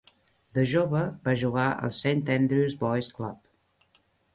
De 0.57 0.63
jove, 0.71 1.01
va 1.29 1.37
jugar 1.43 1.67
al 1.75 1.95
Saint 2.01 2.27
Andrew's 2.41 2.77
Boys' 2.85 3.15
Club. 3.21 4.05